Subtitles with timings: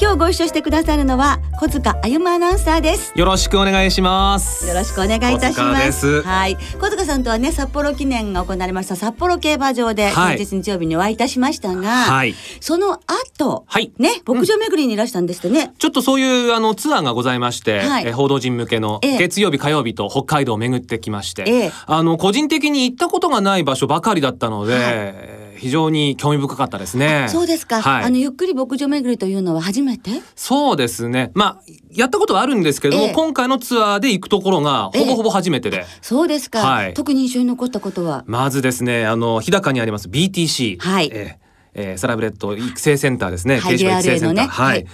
[0.00, 3.12] 今日ご一緒してくださるのは小塚歩夢アナウンサーです。
[3.16, 4.64] よろしくお願いします。
[4.68, 5.98] よろしくお願いいたし小塚まです。
[5.98, 6.56] すはい。
[6.80, 10.38] 小塚さんとはね札幌記念が行われました札幌競馬場ではい。
[10.38, 12.36] 先日日曜日にお会いいたしましたが、はい。
[12.60, 13.90] その後、はい。
[13.98, 18.06] ね牧場巡りにいらしたんですってね、ちょっとそういうあのツアーがございまして、はい。
[18.06, 19.18] え報道陣向けのええ。
[19.18, 21.72] 月曜日火曜日と北海道を巡ってきまして、ええ。
[21.86, 27.26] あの個人的に行ったことがない場所ばかりだったので、は非常に興味深かったですね。
[27.28, 28.04] そうですか、はい。
[28.04, 30.10] あのゆっくり牧場巡りというのは初めて？
[30.34, 31.30] そうですね。
[31.34, 31.62] まあ
[31.92, 33.12] やったことはあるんですけども、ええ。
[33.12, 35.84] 今回のツアーで行くところがほぼほぼ初めてで。
[36.00, 36.94] そうですか、はい。
[36.94, 38.24] 特に印象に残ったことは？
[38.26, 41.10] まずですね、あの日高にあります BTC、はい。
[41.12, 41.47] えー
[41.80, 43.58] えーサラブレッド育成センターですね。
[43.58, 44.32] はい育成センター。
[44.32, 44.48] ねはい。
[44.48, 44.86] はい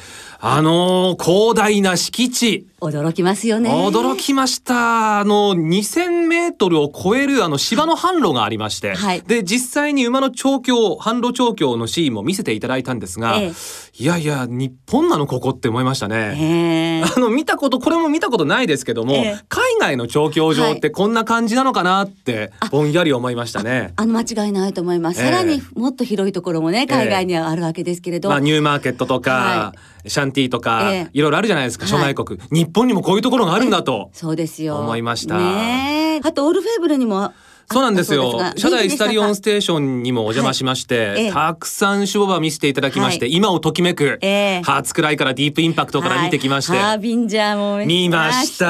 [0.47, 2.67] あのー広大な敷地。
[2.83, 5.21] 驚きますよね驚きました。
[5.21, 13.53] あの、2000メートルを超えるあの芝の販路がありまして、はいで、実際に馬の調教、販路調教のシーンも見せていただいたんですが、ええ
[13.97, 16.35] いやいや、日本なのここって思いましたね。
[16.37, 17.03] ええ。
[17.05, 19.41] あの見たことこれも見たことないですけども、ええ。
[19.49, 23.93] 海外の調教場ってこんな感じなのかなってぼんやり思いましたね。
[23.95, 25.31] あの間違いないと思います、ええ。
[25.31, 29.75] さらにもっと広いところもね海外にはあるわけですけれど、まあ、ニューマーケットとか、は
[30.09, 31.09] シャンティとか、ええ。
[31.13, 31.91] いろいろあるじゃないですか、はい。
[31.93, 32.41] 諸外国。
[32.51, 34.11] 日本にもこういうところがあるんだと。
[34.13, 34.77] そうですよ。
[34.79, 35.39] 思いました。
[35.39, 36.27] ねえ。
[36.27, 37.33] あとオールフェーブルにも
[37.71, 38.43] そうなんですよ。
[38.43, 38.71] あったそう。
[38.73, 41.33] 社内スタリオンステテーションにもお邪魔しまして、はいええ。
[41.33, 43.35] たくさん種馬見せていただきまして、はい。
[43.35, 44.63] 今をときめく、ええ。
[44.63, 48.67] 初くらいからディープインパクトから見てきまして、ハービンジャーも見ました、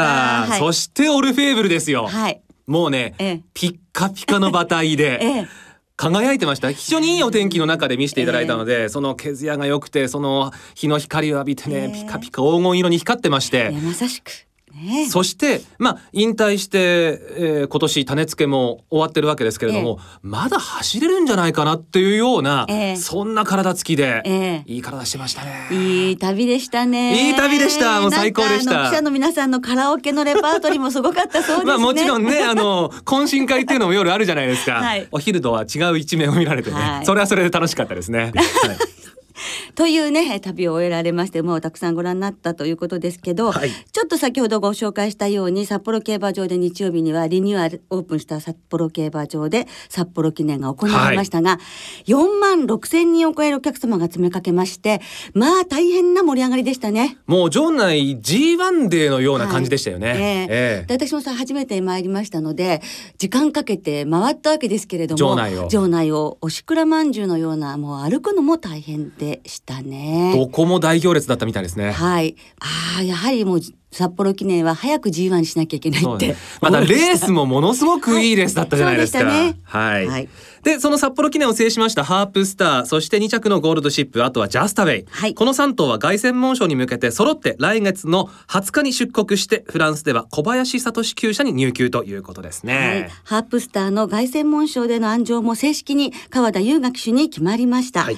[0.46, 2.06] はい、そしてオルフェーブルですよ。
[2.06, 2.40] はい。
[2.66, 3.42] もうね、ええ。
[3.54, 5.48] ピッカピカの馬体で、 ええ。
[5.96, 6.72] 輝いてました。
[6.72, 12.02] 非常にいいお天気の中で見せていただいたので、その毛艶が良くてその日の光を浴びてね、ええ。
[12.02, 15.04] ピカピカ黄金色に光ってまして、ええまさしくね。
[15.04, 22.96] えそしてまあ引退して、えー今年種付けも終わってるわけですけれども、まだ走れるんじゃないかなっていうような、ええ。
[22.96, 24.72] そんな体つきで、ええ。
[24.72, 25.68] いい体してましたね。
[25.70, 27.28] いい旅でしたね。
[27.28, 28.00] いい旅でした。
[28.00, 28.72] もう最高でした。
[28.72, 31.64] なんかあの記者の皆さんのカラオケのレパートリーもすごかったそうですね。
[31.64, 34.74] まあもちろんね、 あの、懇親会っていうのも夜あるじゃないですか。
[34.74, 35.08] はい。
[35.10, 37.06] お昼とは違う一面を見られてね、はい。
[37.06, 38.32] それはそれで楽しかったですね。
[38.34, 39.03] はい
[39.74, 43.70] というね旅を終えられまして馬をたくさんご覧になったということですけど、はい。
[43.70, 51.58] ちょっと先ほどご紹介したように札幌競馬場で日曜日にはリニューアルオープンした札幌競馬場で札幌記念が行われましたが、
[52.06, 55.00] 4万6千人を超えるお客様が詰めかけまして
[55.32, 57.18] まあ大変な盛り上がりでしたね。
[57.26, 60.08] もう場内 G1 デーのような感じでしたよね。
[60.10, 60.18] はい。
[60.18, 60.24] ええ。
[60.24, 60.46] え
[60.84, 60.96] え。
[60.96, 62.82] で私もさ初めて参りましたので
[63.18, 65.68] 時間かけて回ったわけですけれども場内を。
[65.68, 70.32] 場内をおしくらまんじゅうのようなもう歩くのも大変でしたね。
[70.34, 71.92] どこも大行列だったみたいですね。
[71.92, 72.36] はい。
[72.60, 76.36] ああ、やはりもう札幌記念は早く G1 にしなきゃいけないってね。
[76.60, 79.24] またレースもものすごくいいレースだったじゃないですか。
[79.24, 80.28] はいそうでしたねはい、はい
[80.64, 85.06] で、その札幌記念を制しましたハープスター、そして2着のゴールドシップ、あとはジャスタウェイ。
[85.10, 98.08] はいこの3頭は凱旋門賞に向けて揃って来月の20日に出国して、フランスでは小林聡厩舎に入厩ということですはいね。、ハープスターの凱旋門賞での安城も正式に川田優雅騎手に決まりました。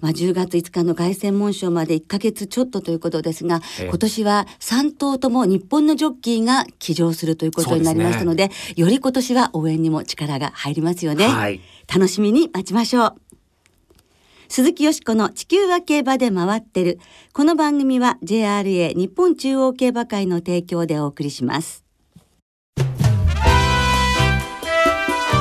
[0.00, 11.26] はいまあ、10月5日の凱旋門賞まで1ヶ月ちょっとということですが、ええ今年は3頭とも日本のジョッキーが騎乗するということになりましたのでより今年は応援にも力が入りますよね。
[11.26, 13.14] はい楽しみに待ちましょう。
[14.48, 16.98] 鈴木よしこの地球は競馬で回ってる。
[17.32, 21.84] この番組は JRA 日本中央競馬会の提供でお送りします。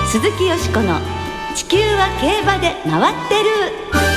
[0.10, 1.00] 鈴木よしこの
[1.54, 4.17] 地球は競馬で回ってる。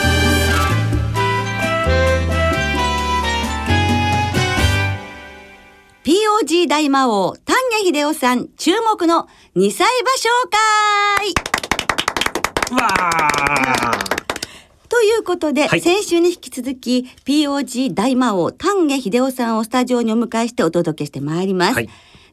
[6.03, 10.29] POG 大魔王丹下秀夫さん注目の2歳馬紹
[12.71, 12.83] 介。
[12.83, 13.99] わあ。
[14.89, 15.81] ということで、はい。
[15.83, 21.75] 先週に引き続き POG 大魔王丹下秀夫さんをスタジオにお迎えしてお届けしてまいります。
[21.75, 21.91] はい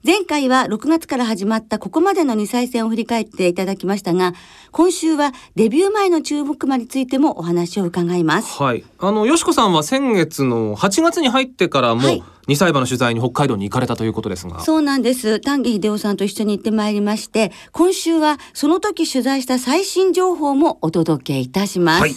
[0.07, 4.31] 前回は6月から始まったここまでの2歳戦を振り返っていただきましたが、
[4.71, 8.57] 今週はデビュー前の注目馬についてもお話を伺います。
[8.57, 8.85] はい。
[8.99, 14.61] あの、よしこさんは先月の8月に入ってからも、はい2歳馬の取材に北海道に行かれたということですが。
[14.61, 15.41] そうなんです。
[15.41, 21.99] 丹下秀夫さんと一緒に行ってまいりまして、今週はその時取材した最新情報もお届けいたします。
[21.99, 22.15] はい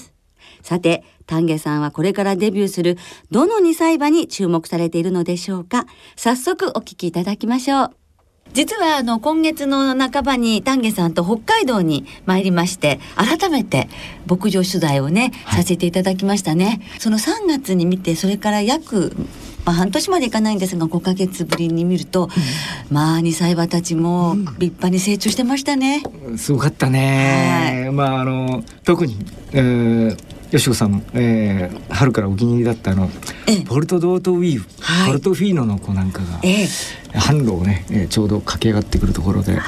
[0.63, 2.99] さて丹下さんはこれからデビューする
[3.31, 5.87] どの2歳馬に注目されているのでしょうか？
[6.17, 7.91] 早速お聞きいただきましょう。
[8.53, 13.89] 実はあの今月の半ばに丹下さんと北海道に参りまして改めて
[14.27, 16.81] 牧場取材をね、させていただきましたね。
[16.99, 19.15] その3月に見てそれから約
[19.65, 26.03] まあ、半年までいかないんですが5か月ぶりに見ると、うん、まあ2歳馬たちも立派に成長してましたね。
[26.39, 29.19] すごかったね、はい、まああの特に、
[29.53, 30.17] えー、
[30.51, 33.09] 吉子さん、えー、春からお気に入りだったあの、
[33.69, 36.67] ポルトドートウィーブ、はい、ポルトフィーノの子なんかが、えー、
[37.13, 39.59] 販路をね、えー、ちょうど駆け上がってくるところで、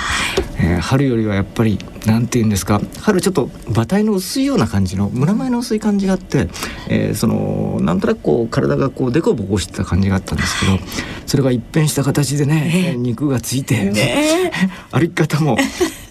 [0.59, 6.49] えー、春よりはやっぱりなんて言うんですか春ちょっと馬体の薄いような感じの胸前の薄い感じがあって、
[6.89, 10.79] えー、そのなんとなくこう体がこうデコボコしてた感じがあったんですけど
[11.27, 14.53] それが一変した形でね、肉がついて、ね、
[14.91, 15.57] 歩き方も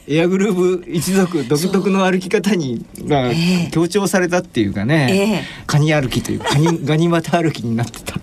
[0.08, 3.32] エアグルーヴ一族独特の歩き方にが
[3.72, 8.20] 強調されたっていうかね、えー、カニ歩きというカニ ガニ股歩きになってた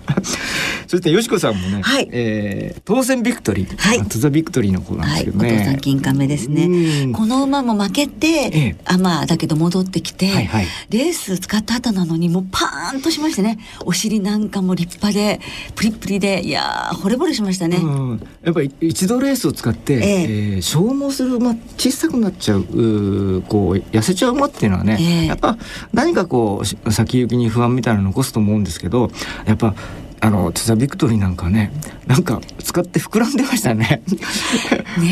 [0.89, 7.13] そしてよしこさんもね、はい、えー、当選ビクトリー、はい、トゥザビクトリーの子なんですけどね、はい、金亀ですね。
[7.13, 13.59] この馬も負けて、ええ、あまあだけど戻ってきて、はいはい、レース使った後なのにもうパーンとしましてね。
[13.85, 15.39] お尻なんかも立派で
[15.75, 16.41] プリプリで。
[16.43, 20.01] いや惚れ惚れしましたね、うん、やっぱり一度レースを使って、ええ。
[20.01, 25.55] えー、消耗する馬小さくなっちゃううこう痩せちゃう馬っていうのはね、えー、やっぱ
[25.93, 29.11] 何かこう先行きに不安みたいなの残すと思うんですけど
[29.45, 29.75] やっぱ
[30.21, 31.71] あのツザビクトリーなんかね
[32.05, 34.01] なんか使って膨らんでましたね。
[34.97, 35.05] も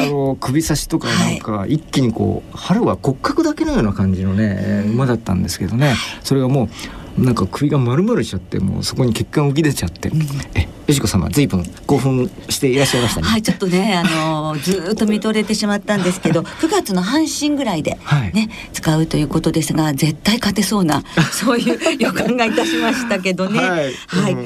[0.00, 5.94] うあの首差しとかなんか一気にこう、はい、春は骨格だけのような感じのね馬だったんですけどね。
[6.22, 6.68] それがも
[7.18, 10.22] うなんか首が丸々しちゃってもうそこに血管浮き出ちゃって、うん、
[10.54, 13.26] えよしこ様ずいぶん興奮していらっしゃいましたね。
[13.26, 18.32] はい、ちょっとね、あのずっと見とれてしまったんですけど、 9月の阪神ぐらいでね、はい、
[18.72, 21.02] 使うということですが、絶対勝てそうな
[21.32, 23.60] そういう予感がいたしましたけどね。
[23.60, 24.36] はい、はい、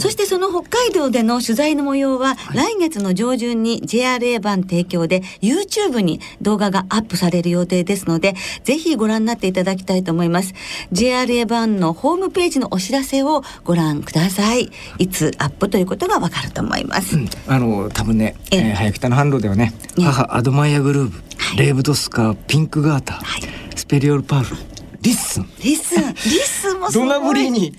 [0.00, 10.54] そしてその北海道での取材の模様は、はい、来月の上旬に JRA 版提供で YouTube に動画がアップされる予定ですので、ぜひご覧になっていただきたいと思います。
[10.90, 14.70] JRA 版のホームページのお知らせをご覧ください。
[14.96, 17.16] いつアップということがわかると思います。
[17.16, 23.42] うん、あの多分ね、えー、早北の販路ではね、母アドマイアグルーブ、はい、レーブドスカー、ピンクガーター、はい、
[23.76, 24.69] スペリオルパール。
[25.02, 25.48] リッスン。
[25.62, 26.02] リッスン。
[26.02, 27.72] リッスンもドナブリーニ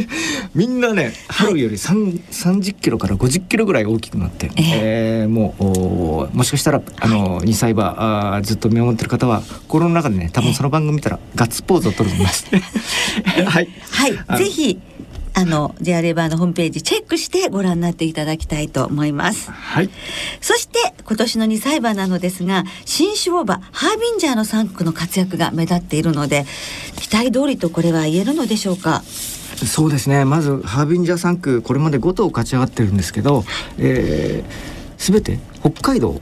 [0.54, 4.64] みんなね春より三三十キロから五十キロぐらい大きくなって、えー、
[5.22, 12.46] えー、もうおもしかしたらあの2歳馬あずっと見守ってる方は心の中でね多分その番組見たらガッツポーズを取ると思います。
[13.46, 13.68] はい。
[13.90, 14.38] はい。
[14.38, 14.78] ぜひ
[15.38, 19.50] あの JR レバーのホームページチェックしてご覧になっていただきたいと思います。
[19.50, 19.90] はい。
[20.40, 26.46] そして今年の2歳馬なのですが新種馬ハービンジャーの産駒の活躍が目立っているので
[26.98, 29.02] 期待通りとこれは言えるのでしょうか？
[29.02, 33.44] そうですねまずハービンジャー3区これまで5頭勝ち上がってるんですけど、
[33.78, 36.20] えー、全て北海道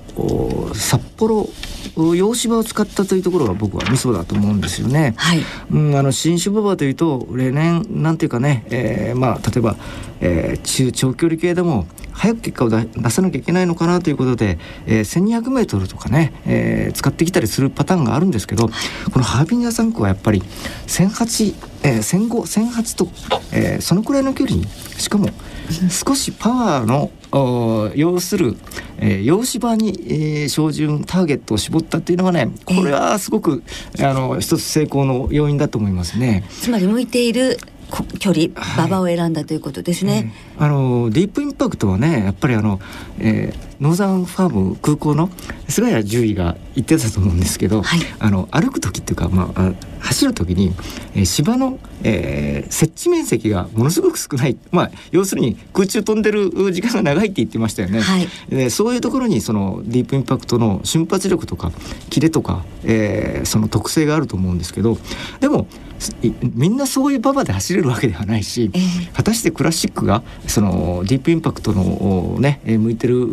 [0.75, 1.49] 札幌
[1.97, 5.15] 洋芝を使ったというところが僕はミソだと思うんですよね。
[5.17, 5.41] はい、
[5.71, 9.76] うん、あの新種馬場というと例年なんていうかね、えー、まあ例えば、
[10.21, 18.73] えー、中長距離系でも早く結果を出さなきゃいけないのかなということで、えー、1200メートルとかね、えー、使ってきたりするパターンがあるんですけど、こ
[19.19, 20.41] のハービンヤ3区はやっぱり
[20.87, 23.09] 1008、えー、1500、1008と、
[23.53, 25.29] えー、そのくらいの距離にしかも
[25.91, 27.11] 少しパワーの
[27.94, 28.56] 要する、
[28.99, 33.63] えー、洋芝に、えー、照準ターゲットを絞ったっていうのがねこれはすごく、
[34.01, 36.44] あの一つ成功の要因だと思いますね。
[36.49, 37.59] つまり向いている
[38.19, 42.81] 距離馬場を選んだということですね、はい、あのディープインパクトはねやっぱりあの、
[43.19, 45.31] えー、ノーザンファーム空港の
[45.69, 50.73] 菅谷獣医が言ってたと思うんですけど、はい、あの歩く時っていうか、まあ、走る時に、
[51.15, 58.01] えー、芝の、えー、設置面積がものすごく少ない、まあ、要するに空中飛んでる時間が長いって言ってましたよね。
[58.01, 61.73] はい、でそういうところにそのディープインパクトの瞬発力とか
[62.11, 64.99] キレとか、えー、その特性があると思うんですけど
[65.41, 65.67] でも
[66.55, 73.27] みんなそういう馬場で走れるわけではないし、えー、果たしてクラシックがそのディープインパクトのね向いてる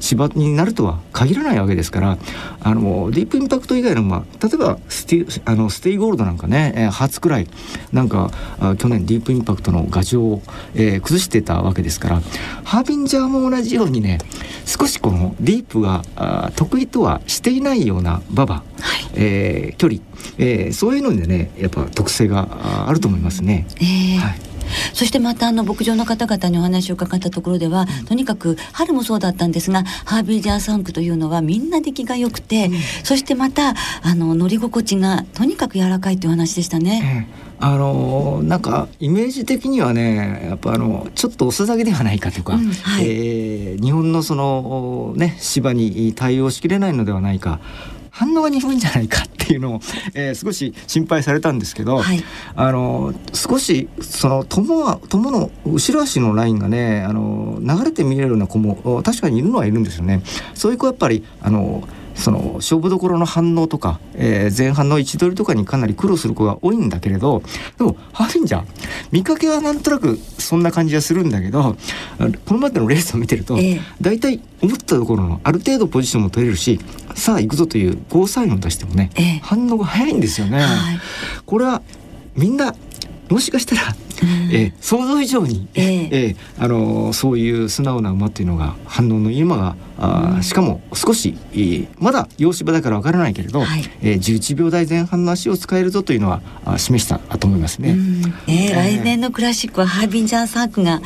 [0.00, 2.18] 芝になるとは限らないわけですから
[2.60, 7.48] あのディープインパクト以外のまあ例えばスティあのステイゴールドなんかね、えー、ハーツクライ
[7.92, 8.30] なんか
[8.78, 10.42] 去年ディープインパクトの牙城を、
[10.74, 12.20] えー、崩してたわけですから
[12.64, 14.18] ハービンジャーも同じようにね
[14.64, 16.02] 少しこのディープが
[16.56, 18.64] 得意とはしていないような馬場、はい、
[19.14, 20.00] えー、距離、
[20.38, 23.66] えー、そういうのでねやっぱ特性があると思いますね。
[23.76, 24.47] えー、はい
[24.92, 32.70] そしてまたあの牧場の方々にお話を伺ったところでは、とにかく春もそうだったんですがハービンジャー産駒というのはみんな出来が良くて、
[33.04, 37.26] そしてまたあの乗り心地がとにかく柔らかいという話でしたね。
[37.32, 43.04] ええあのなんかイメージ的にはねやっぱあのちょっと遅咲きではないかとか、うんはい。
[43.04, 47.60] えー日本のそのね芝に対応しきれないのではないか
[48.18, 49.80] 反応が鈍いんじゃないかっていうのを、
[50.14, 52.22] えー少し心配されたんですけど、はい
[52.56, 60.22] あの少しその友は友の後ろ足のラインがねあの流れて見えるような子もお確かにいるのはいるんですよね。
[60.54, 61.86] そういう子やっぱりあの
[62.18, 67.42] その勝負どころの反応とか、えー前半の位置取りとかにかなり苦労する子が多いんだけれど
[67.76, 68.64] でもハーフィンジャー
[69.12, 71.76] 見かけはなんとなくそんな感じはするんだけど
[72.46, 73.80] このまでのレースを見てると、ええ。
[74.00, 76.80] 大体思ったところのある程度ポジションも取れるし
[77.14, 79.40] さあ行くぞというゴーサインを出してもね、ええ。
[79.42, 80.60] 反応が早いんですよね。
[80.60, 81.00] はい。
[81.46, 81.82] これは
[82.34, 82.74] みんな
[83.30, 83.82] もしかしたら、
[84.22, 84.28] うん。
[84.54, 90.42] えー想像以上に、えええーあのーそういう素直な馬っていうのが反応のいい馬があー、うん。
[90.42, 93.82] しかも少し、えーまだ洋芝だからわからないけれど、はい。
[94.02, 97.90] えー11秒台前半の足を使えるぞというのはあー示したと思いますね。
[97.90, 98.22] うん。
[98.46, 101.00] えーえ来年のクラシックはハービンジャーサークが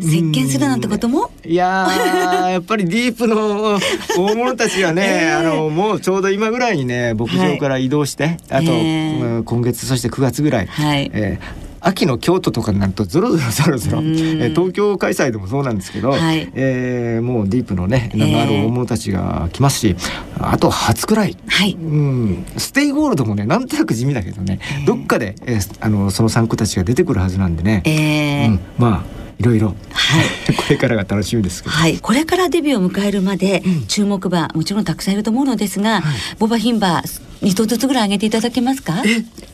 [0.00, 3.78] 席巻するなんてことも、いやー やっぱりディープの
[4.16, 11.10] 大物たちはね、 ええあのもうちょうど今ぐらいにね牧場から移動して、あと、ええうん今月そして9月ぐらい、はい。
[11.12, 14.08] えー秋の京都とかになるとゾロゾロゾロゾロ、えうん。
[14.12, 16.48] ー東京開催でもそうなんですけど、はい。
[16.54, 19.96] えーもうディープのね名のある大物たちが来ますし、
[20.38, 21.36] あとハーツクライ。
[21.48, 21.72] はい。
[21.72, 28.48] うん、ステイゴールドもねなんとなく地味だけどね、どっかで、えーあのその産駒たちが出てくるはずなんでね、えー。
[28.48, 30.54] うん、まあいろいろ、はい。
[30.54, 31.74] これからが楽しみですけど。
[31.74, 36.02] はい、これからデビューを迎えるまで注目馬もちろんたくさんいると思うのですが、
[36.38, 37.02] 牡馬牝馬
[37.42, 39.02] 2頭ずつぐらい挙げていただけますか？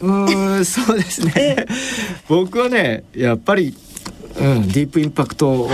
[0.01, 1.67] うーんそうですね。
[2.29, 3.75] 僕はねやっぱり、
[4.39, 5.69] うん、ディープインパクト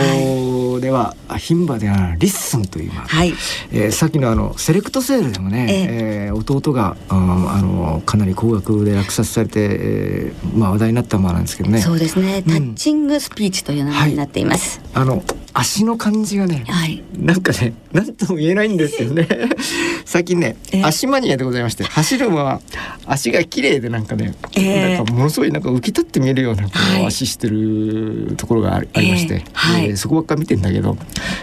[0.80, 3.34] では牝馬ではリッスンという馬、はい。
[3.72, 6.32] えーさっきのあのセレクトセールでもね、ええ。
[6.32, 11.80] ー弟があーあのかなり高額で落札されて、えーまあ、話題になった馬なんですけどね。
[11.80, 12.52] そうですね、うん。
[12.52, 14.80] タッチングスピーチという名前になっています。
[14.94, 15.22] あの
[15.54, 19.28] 足の感じがねはい、なんかね、なんとも言えないんですよね。
[20.04, 22.60] 最近ねえ、足マニアでございまして、走る馬は
[23.06, 27.06] 足が綺麗でなんかね、えなんかものすごいなんか浮き立って見えるようなこう、はい。
[27.06, 29.44] 足してるところがありまして、ええ。
[29.52, 29.84] はい。
[29.86, 30.96] えーそこばっか見てんだけど、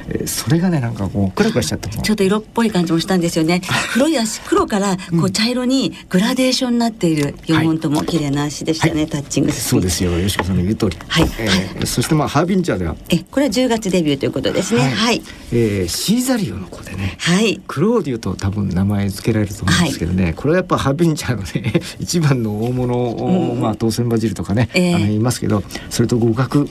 [0.09, 2.03] えーそれがねなんかこうクラクラしちゃったもん。
[2.03, 3.61] ちょっと色っぽい感じもしたんですよね。
[3.93, 10.97] 黒い足黒からこう茶色にグラデーションになっている4本とも綺麗な足でしたね、タッチングそうですよ、よしこさんの言う通り。
[11.07, 11.29] はい。
[11.39, 14.81] えーそしてまあハービンチャーでは、えこれは10月デビューということですね。
[14.81, 15.21] はい。
[15.51, 17.15] えーシーザリオの子でね。
[17.19, 17.61] はい。
[17.67, 24.95] クローディオと多分名前付けられると思うんですけどね、これはやっぱハービンチャーのね一番の大物、うんまあ当選バジルとかね、ええ。
[24.95, 26.67] あのいますけどそれと互角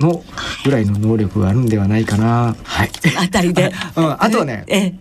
[0.00, 0.24] の
[0.64, 2.56] ぐらいの能力があるんではないかな。
[2.62, 2.90] はい。
[3.16, 3.72] あたりで。
[3.96, 4.92] うん、あとはね、え。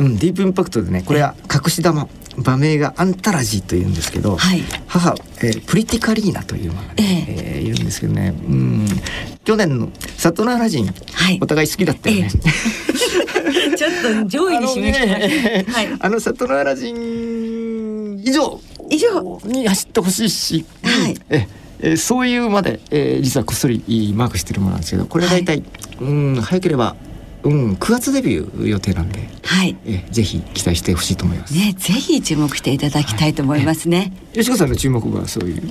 [0.00, 4.62] うん、ディープインパクトでねこれは隠し玉馬名がアンタラジーというんですけど、はい。
[4.86, 8.86] 母、えープリティカリーナという馬がね、えーいるんですけどね、うん、
[9.44, 11.38] 去年のサトナーラジン、はい。
[11.40, 12.30] お互い好きだったよね。
[13.76, 15.64] ちょっと上位に示してね。
[15.68, 15.88] はい。
[15.98, 18.60] あのサトナーラジン以上
[18.90, 19.40] 以上。
[19.44, 21.16] に走ってほしいし、はい。
[21.30, 21.46] え
[21.82, 25.62] えーそういうまで、えー実はこっそりマークしてるものなんですけどこれ大体、
[26.00, 26.94] うん早ければ、
[27.42, 29.76] うん、9月デビュー予定なんで、はい。
[29.86, 31.54] えーぜひ期待してほしいと思います。
[31.54, 35.62] ねぜひ注目していただきたいと思いますね、よしこさんの注目はそういう？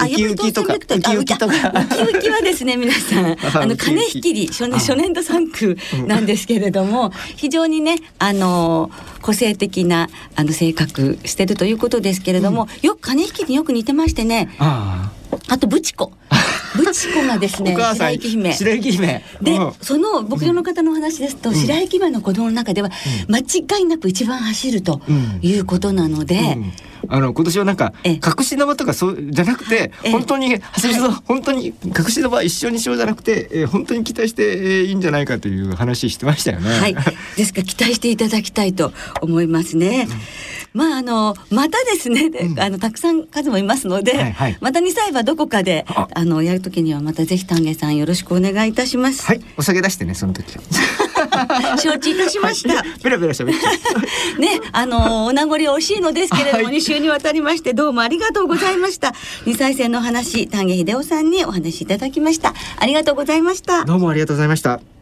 [0.00, 0.74] あ ウキウキとか。
[0.74, 1.54] ウキウキとか。
[1.74, 3.26] あウキウキはですね皆さん。
[3.56, 4.78] ああの金引きり初年あ。
[4.78, 5.76] 初年度3区
[6.06, 8.90] なんですけれども非常にねあの
[9.22, 14.48] 個性的なあの性格してるということですけれども、よく金引きによく似てましてね。
[14.58, 15.17] ああ
[15.58, 16.12] とブチコ
[16.76, 18.52] ブチコがですあ、ね白雪姫。
[18.52, 19.24] 白雪姫。
[19.42, 19.72] で、うん。
[19.80, 22.90] その牧場の方のお話ですと、白雪姫の子供の中では
[23.28, 25.38] 間違いなく一番走るとうん。
[25.42, 26.72] いうことなので、うん
[27.08, 28.14] あの今年はなんかええ。
[28.14, 30.10] 隠し玉とかそうじゃなくてええ。
[30.10, 36.70] 本当に走りそう本当に隠し玉一緒にしようじゃなくて、えー本当に期待してえーいいんじゃないかという話してましたよね。
[36.70, 36.94] はい、
[37.36, 40.08] ですから期待していただきたいと思いますね。
[40.72, 42.60] まああのまたですね、でうん。
[42.60, 44.58] あのたくさん数もいますので、はいはい。
[44.60, 46.08] また2歳はどこかであ。
[46.14, 49.24] あのやるときにはまたぜひ丹下さんよろしくお願いいたします。
[49.26, 50.62] はい、お酒出してねその時は。
[51.78, 52.76] 承知いたしました。
[52.76, 53.68] はいペラペラ喋って。
[54.40, 59.14] ね、あのお名残惜しいのですけれども、はい2週にわたりましてどうもありがとうございました。
[59.46, 62.54] 2歳生のお話、丹下秀夫さんにお話しいただきました。
[62.78, 63.84] ありがとうございました。
[63.84, 64.97] どうもありがとうございました。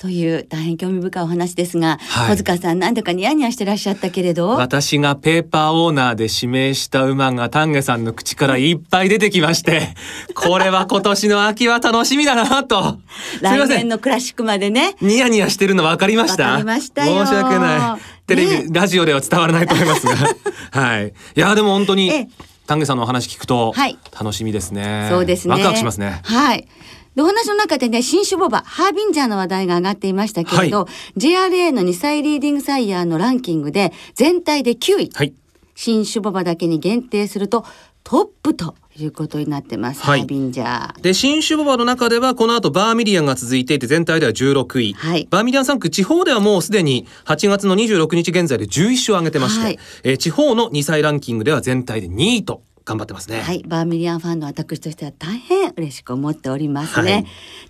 [0.00, 4.48] という大変興味深いお話ですが、はい、小塚さんなんだかニヤニヤしてらっしゃったけれど？
[4.48, 9.88] 私がペーパーオーナーで指名した馬が丹下さんの口からいっぱい出てきまして
[10.34, 12.98] これは今年の秋は楽しみだなと。
[13.42, 14.96] 来年のクラシックまでね。
[15.02, 16.58] ニヤニヤしてるの分かりました？
[16.58, 18.26] 申し訳ない。
[18.26, 20.14] テレビ、ね、ラジオでは伝わらないと思いますが。
[20.80, 21.08] はい。
[21.08, 22.26] いやでも本当に
[22.66, 23.74] 丹下さんのお話聞くと
[24.18, 25.52] 楽しみですね、はい、そうですね。
[25.52, 26.20] ワクワクしますね。
[26.24, 26.66] はい。
[27.09, 35.34] でお話の中でね新種ボバハービンジャーの話題が上がっていましたけれど、はい、JRA の2歳リーディングサイヤーのランキングで全体で9位、はい、
[35.74, 37.64] 新種ボバだけに限定すると
[38.04, 40.02] トップということになってます。
[40.02, 41.00] はい、ハービンジャー。
[41.00, 44.92] で、新種ボバの中では、この後バーミリアンが続いていて、全体では16位。
[44.94, 53.40] はい、バーミリアン3区、地方ではもうすでに8月の26日現在で11勝を挙げてまして、はい、えー、地方の2歳ランキングでは全体で2位と頑張ってますね。
[53.40, 57.12] はい、ヴァーミリアンファンの私としては大変嬉しく思っておりますね。
[57.12, 57.26] はい、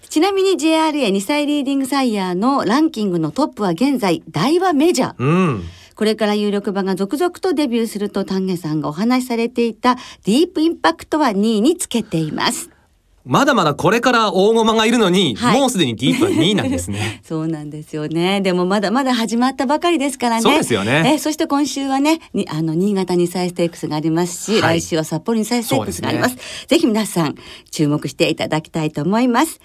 [0.08, 5.14] ちなみに JRA2 歳リーディングサイヤーのランキングのトップは現在ダイワメジャー。
[5.18, 5.62] うん
[6.00, 12.69] これから有力馬が続々とデビューすると丹下さんがお話しされていたディープインパクトは2位につけています。
[13.24, 17.20] まだまだこれから大駒がいるのに、はい、もうすでにディープは2位なんですね。
[17.26, 18.40] そうなんですよね。
[18.40, 20.42] でもまだまだ始まったばかりですからね。
[20.42, 21.12] そうですよね。
[21.14, 26.34] えそして今週はね、にあの新潟2歳ステークスがありますし、はい、来週は札幌2歳ステークスがあります。
[26.34, 27.34] すね、ぜひ皆さん
[27.70, 29.60] 注目していただきたいと思います。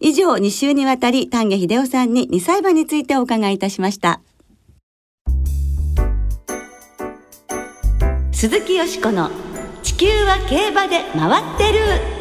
[0.00, 4.20] 以上2週にわたり丹下秀夫さんに2歳馬についてお伺いいたしました。
[8.32, 9.30] 鈴木よしこの
[9.82, 12.17] 地球は競馬で回ってる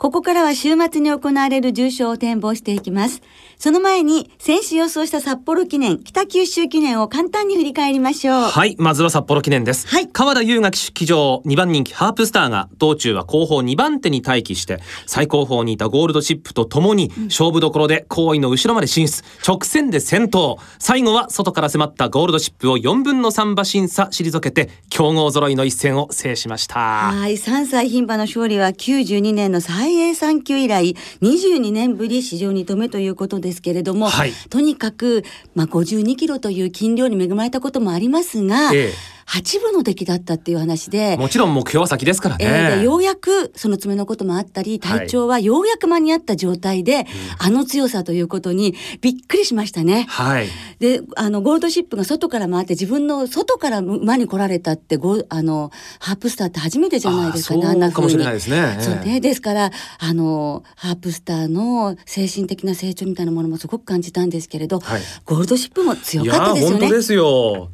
[0.00, 3.20] ここからは週末に行われる重賞を展望していきます。
[3.62, 8.34] その前に、先週予想した札幌記念、北九州記念を簡単に振り返りましょう。
[8.44, 9.86] はい、まずは札幌記念です。
[9.86, 10.08] はい。
[10.08, 20.56] 川田優雅騎乗、2番人気ハープスターが、道中は後方2番手に待機して、最高峰にいたゴールドシップとともに、勝負どころで後位の後ろまで進出、直線で先頭。
[20.78, 26.78] 最後は外から迫ったゴールドシップを4分の3馬審査退けて、強豪揃いの一戦を制しました。
[26.78, 41.16] はい、3歳牝馬の勝利は92年の最英3級以来22年ぶり史上2度目ということですけれども、はい、とにかく、まあ、52キロという斤量に恵まれたこともありますが、ええ8分の出来だったっていう話で。
[41.16, 47.06] もちろん目標は先ですからね、えー、ようやくその爪のこともあったり体調はようやく間に合った状態で、はい、
[47.38, 50.06] あの強さということにびっくりしましたね。
[50.08, 58.78] はい、であのゴールドシップが外から回って自分の外から馬に来られたってゴあのハープスターって初めてじゃないですかねあんなかもしれないですね。
[58.80, 59.20] そうね。
[59.20, 66.78] ですからあのハープスターの精神的な成長みたいなものもすごく感じたんですけれど、はい、ゴールドシップも強かったですよね。
[66.80, 67.70] 本当ですよ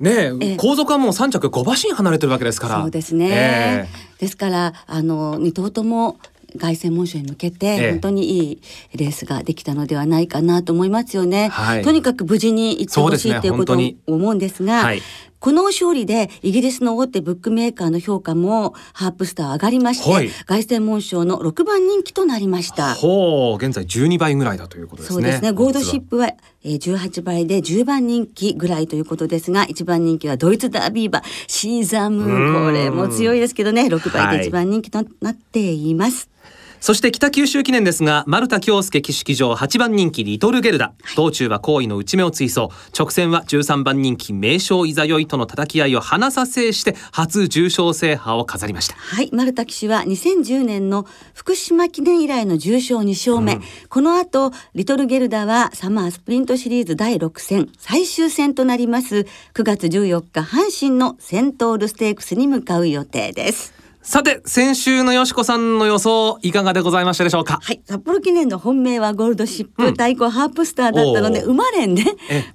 [0.00, 2.80] ねえ、後続はもう3着5馬身離れてるわけですから。
[2.80, 6.18] そうですね、えー、ですからあの2頭とも
[6.58, 8.62] 凱旋門賞に向けて本当にいい
[8.96, 11.48] レースができたのではないかなと思いますよね。
[11.48, 15.02] はい、とにかく無事に行ってほしいということを思うんですが、はい、
[15.40, 22.94] この勝利でイギリスの大手ブックメーカーの評価もハープスター上がりまして、はい、凱旋門賞の6番人気となりました。
[22.94, 25.14] ほう、現在12倍ぐらいだということですね。
[25.14, 25.52] そうですね。
[25.52, 32.64] ゴールドシップは18倍で10番人気ぐらいということですが、1番人気はドイツダービー馬シーザムーン。
[32.66, 36.28] これも強いですけどね、6倍で1番人気となっています。
[36.30, 42.68] はいそして北九州記念ですが丸田恭介騎式場8番人気リトルゲルダ、はい、道中は好意の内目を追走。
[42.98, 48.94] 直線は13番人気名将いざよいとの叩き合いを離さ制して初重賞制覇を飾りました。
[48.96, 49.28] はい。
[49.32, 59.26] 丸田騎手は2010年の福島記念以来の重賞2勝目、うん、この後リトルゲルダはサマースプリントシリーズ第6戦最終戦となります。
[59.54, 67.58] 9月14日阪神のセントールステークスに向かう予定ですさて先週のよしこさんの予想いかがでございましたでしょうか？
[67.62, 67.82] はい。
[67.84, 72.04] 札幌記念の本命はゴールドシップ、うん、対抗ハープスターだったので生まれんね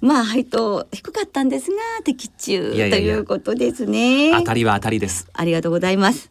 [0.00, 4.32] まあ配当低かったんですが的中ということですね。
[4.32, 5.28] 当たりは当たりです。
[5.32, 6.30] ありがとうございます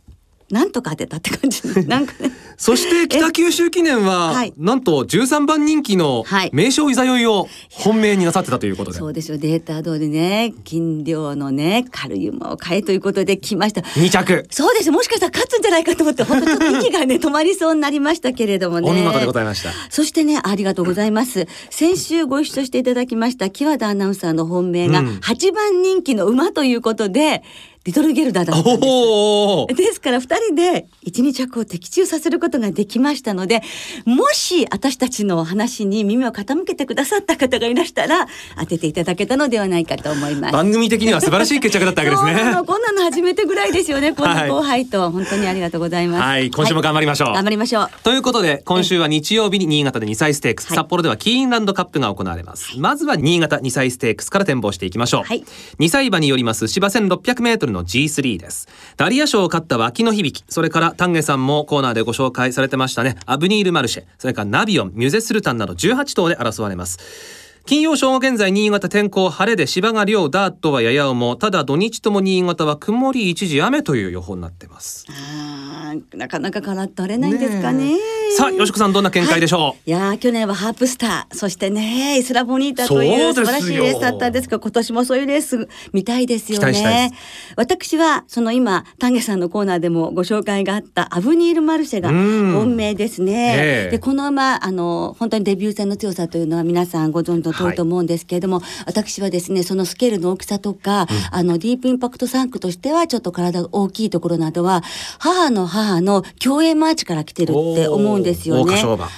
[0.52, 1.62] なんとか当てたって感じ。
[1.88, 2.32] なんかね。
[2.58, 9.38] そして北九州記念は、はい、なんと13番人気の名称いざよいを本命になさってたということで、そうですよ。
[9.38, 13.82] データ通りね金量のね軽い馬を買えということで来ました。
[13.82, 14.46] 2着。
[14.52, 14.92] そうです。
[14.92, 18.90] もしかしたら勝つんじゃないかと思って本当ちょっと息がね 止まりそうになりましたけれどもね。
[18.90, 19.72] お見事でございました。
[19.90, 21.48] そしてねありがとうございます。
[21.72, 27.44] 先週ご一緒していただきました木和田アナウンサーの本命が8番人気の馬ということで、
[27.86, 29.86] リトルゲルダーだったんです。
[29.86, 33.62] ですから二人で一日着を的中させることができましたので
[34.06, 38.26] もし私たちの話に耳を傾けてくださった方がいらしたら
[38.58, 40.54] 当てていただけたのではないかと思います。
[40.54, 42.56] 番組的には素晴らしい決着だったわけですね。
[42.66, 44.14] こんなの初めてぐらいですよね。
[44.14, 46.22] こんな後輩と、はい、本当にありがとうございます。
[46.24, 47.90] はい今週も頑張りましょう、はい、頑張りましょう。
[48.04, 55.44] ということで今週は日曜日に新潟で2歳ステークス、札幌ではキーンランドカップが行われます、まずは新潟2歳ステークスから展望していきましょう、はい、
[55.80, 58.68] 2歳馬によります芝 1600m の G3 です。
[58.98, 63.18] ダリア賞を勝った脇の響きそれから丹下さんもコーナーでご紹介されてましたね。
[63.26, 67.46] アブニール・マルシェそれからナビオンミュゼスルタンなど18頭で争われます。
[67.66, 75.08] 金曜正午現在新潟天候晴れで芝が量ダートはやや重ただ土日とも新潟は曇り一時雨という予報になってます。
[75.10, 77.98] あなかなかからっとれないんですかね。
[78.36, 87.12] さあよしこさんどんな見解でしょう、はい、いや去年はハープスターそしてねイスラボニータという素晴らしいレースだったんですが今年もそういうレース見たいですよね。
[87.56, 104.84] 私はその今丹下さんのコーナーでもご紹介があったアヴニールマルシェが本命ですね、えー、でこの馬あの本当にデビュー戦の強さというのは皆さんご存知の通りと思うんですけれども、はい、私はですねそのスケールの大きさとか、うん、あのディープインパクト産駒としてはちょっと体が大きいところなどは
[105.20, 108.76] 母の母のキョウエイマーチから来てるって思うんですよね。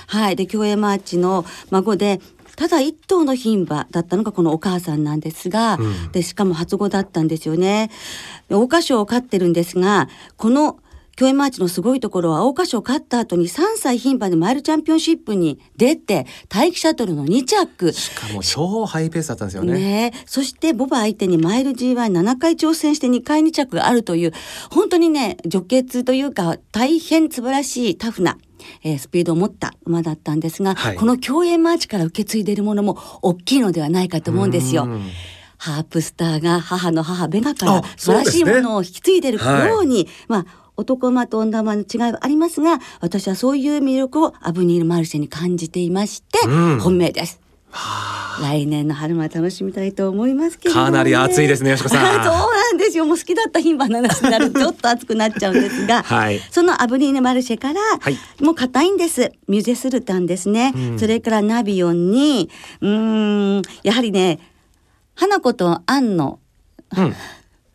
[0.08, 2.20] はいで競泳マーチの孫で
[2.56, 7.92] ただ一頭の牝馬だったのがこのお母さんなんですが、うん、でしかも初仔だったんですよね。
[8.50, 10.80] 桜花賞を勝ってるんですがこの
[11.18, 17.92] キョウエイマーチのすごいところは桜花賞勝った後に3歳牝馬でマイルチャンピオンシップに出てタイキシャトルの2着。
[17.92, 24.34] しかも超ハイペースだったんですよね、ね、そして牡馬相手にマイル G17 回挑戦して2回2着があるという
[24.70, 28.38] 本当にね女傑というか大変素晴らしいタフな
[28.84, 34.88] えー、スピードを持った馬だったんですが、はい、このキョウエイマーチから受け継いでいるものも大きいのではないかと思うんですよ。
[35.58, 47.42] ハープスターが母の母ベガから素晴らしいものを引き継いでいるように、はい、まあ男馬と女馬の違いはありますが私はそういう魅力をアブニール・マルシェに感じていまして、うん、本命です。
[48.42, 52.14] 来年の春も楽しみたいと思いますけど、ね、かなり暑いですね、よしこさん。
[52.24, 53.06] そうなんですよ。
[53.06, 59.32] もう好きだった牝馬の話になるとちょっと暑くなっちゃうんですが、はい、そのアブニーヌマルシェから、はい、もう硬いんです。
[59.48, 60.74] ミュゼスルタンですね。
[60.76, 62.50] うん、それからナビオンに、
[62.82, 64.40] うん、やはりね、
[65.16, 66.40] 花子とアンの、
[66.96, 67.16] うん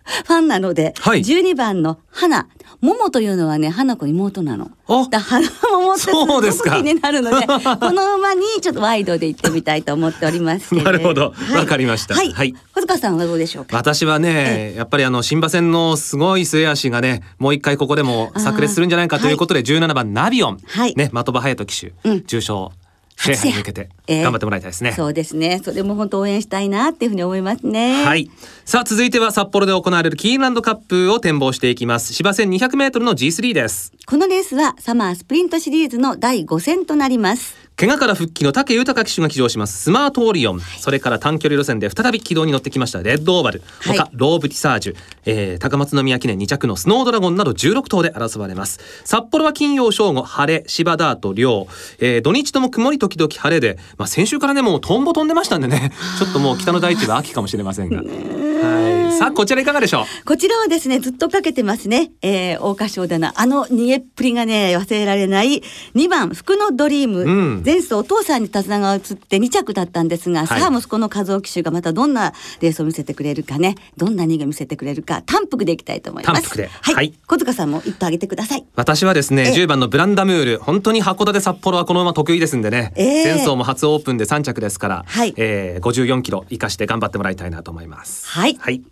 [0.27, 2.49] ファンなので、はい、12番の花。
[2.81, 4.71] 桃というのはね花子妹なの。
[5.09, 11.27] だ花桃ってすごく気になるので この馬にちょっとワイドで行ってみたいと思っておりますなるほど。
[11.27, 12.15] わ、はい、かりました。
[12.15, 12.33] はい。
[12.33, 13.77] はい、小塚さんはどうでしょうか？
[13.77, 22.73] 私はねやっぱりあの新馬戦のすごい末脚がねもう一回ここでも炸裂するんじゃないかということで17番ナビオン、はい、ね的場隼人騎手、うん、重賞
[23.17, 25.61] 制覇に向けて頑張ってもらいたいですね、えー、そうですね。
[25.63, 28.05] それも本当応援したいなっていうふうに思いますね。
[28.05, 28.31] はい。
[28.65, 32.13] さあ続いては札幌で行われるキーンランドカップを展望していきます。
[32.13, 33.93] 芝線2 0 0ルの G3 です。
[34.07, 39.83] このレースはサマースプリントシリーズの第5戦となります怪我から復帰の武豊騎手が騎乗します。
[39.83, 43.03] スマートオリオン、はい、それから短距離路線で再び軌道に乗ってきました。
[43.03, 48.81] レッドオーバル、はい、他ローブティサージュ、えー、高松宮記念2着のスノードラゴンなど16頭で争われます。
[49.05, 51.67] 札幌は金曜正午晴れ芝ダート涼、
[51.99, 55.93] えー、土日とも曇り時々晴れで、まあ、先週からねもうトンボ飛んでましたんでね。
[56.19, 57.99] ちょっともう北の大地は秋かもしれませんが。
[57.99, 58.82] はい
[59.19, 60.25] さあこちらいかがでしょう？
[60.25, 65.63] こちらはですねずっとかけてますね、えー、桜花賞だなあの逃げっぷりがね忘れられない
[65.95, 73.75] 2番福のドリーム、うん、前走お父さんに手綱が移って2着だったんですが、はい、さあ息子の和夫騎手がまたどんなレースを見せてくれるかね。
[73.97, 76.61] どんな逃げ見せてくれるか単幅でいきたいと思います。
[76.61, 78.65] はい、はい、小塚さんも一頭あげてください。
[78.75, 80.59] 私はですね10番のブランダムール。
[80.59, 85.35] 本当に函館札幌はこの馬得意ですんでね、えー、前走も初オープンで3着ですから、はい。
[85.37, 88.29] えー、54キロ生かして頑張ってもらいたいなと思います。
[88.29, 88.83] はい、はい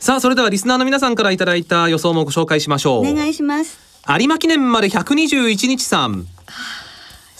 [0.00, 3.06] さあそれではリスナーの皆さんからいただいた予想もご紹介しましょう。
[3.06, 3.78] お願いします。
[4.08, 6.26] 有馬記念まで121日さん。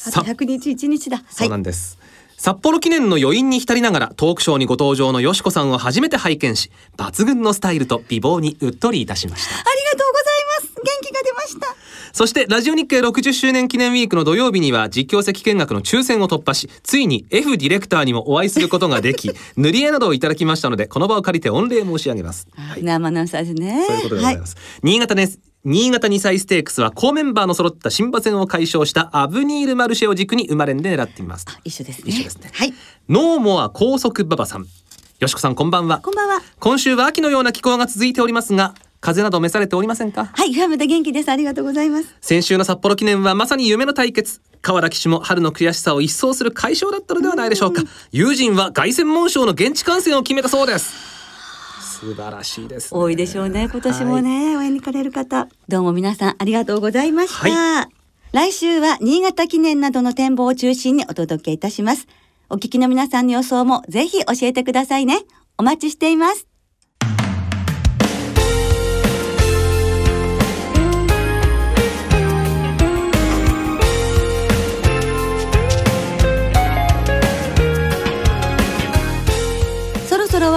[0.06, 1.22] あと100日1日だ。
[1.30, 1.98] そうなんです。
[2.36, 9.54] 札幌記念の余韻に浸りながらトークショーにご登場のよしこさんを初めて拝見し抜群のスタイルと美貌にうっとりいたしました。
[9.54, 9.99] ありがと
[11.02, 11.76] 気が出ました。
[12.12, 23.84] そしてラジオ日経60周年記念ウィークの土曜日には実況席見学の抽選を突破しついに F ディレクターにもお会いすることができ 塗り絵などをいただきましたのでこの場を借りて御礼申し上げます、はい、生アナウンサーですね。
[23.86, 31.44] そういうことでございます、はい、新潟です新潟2歳ステークスは高メンバーの揃った新馬戦を解消したアブニール・マルシェを軸に生まれんで狙っています。
[31.64, 32.04] 一緒ですね。
[32.06, 32.50] 一緒ですね。
[32.54, 32.72] はい。
[33.10, 34.66] ノーモア高速馬場さん。
[35.18, 35.98] よしこさんこんばんは。
[35.98, 36.40] こんばんは。
[36.60, 40.26] 今週は秋のような気候が続いておりますが風邪など召されておりませんか？
[40.26, 41.30] はいファムで元気です。
[41.30, 42.14] ありがとうございます。
[42.20, 44.40] 先週の札幌記念はまさに夢の対決。
[44.62, 47.82] 川田騎手も春の悔しさを一掃する解消だったのではないでしょうか。
[48.12, 50.92] 友人は凱旋門賞の現地観戦を決めたそうです。
[52.00, 55.48] 素晴らしいです、ね、多いでしょうね今年もね、はい、応援に行かれる方。
[55.68, 57.88] どうも皆さんありがとうございました、はい、
[58.32, 62.06] 来週は新潟記念などの展望を中心にお届けいたします。
[62.48, 65.20] お聞きの皆さんの予想もぜひ教えてくださいね。
[65.58, 66.46] お待ちしています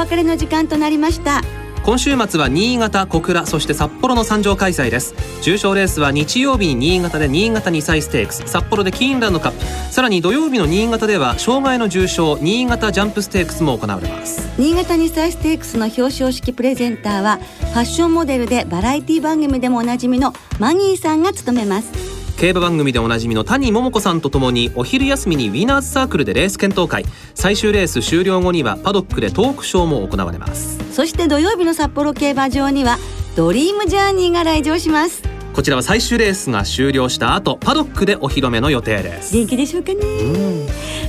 [0.03, 1.41] 別れの時間となりました。
[1.83, 5.13] 今週末は新潟小倉そして札幌の参上開催です。
[5.41, 9.93] 重賞レースは日曜日に新潟で新潟2歳ステークス札幌でキーンランドカップ。
[9.93, 14.49] さらに土曜日の新潟では障害の重賞新潟ジャンプステークスも行われます。
[14.57, 27.05] 新潟2歳ステークスの表彰式プレゼンターはファッションモデルでバラエティ番組でもおなじみのマニーさんが務めます競馬番組でおなじみの谷桃子さんとともにお昼休みにウィナーズサークルでレース検討会。
[27.35, 30.77] 最終レース終了後にはパドックでトークショーも行われます。
[30.93, 32.97] そして土曜日の札幌競馬場には
[33.35, 35.23] ドリームジャーニーが来場します。
[35.53, 39.33] こちらは最終レースが終了した後パドックでお披露目の予定です。
[39.33, 39.99] 元気でしょうかね。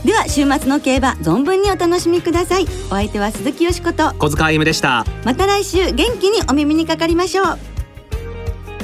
[0.04, 2.66] では週末の競馬存分にお楽しみください。
[2.86, 4.12] お相手は鈴木よしこと。
[4.18, 5.06] 小塚歩でした。
[5.24, 7.73] また来週元気にお耳にかかりましょう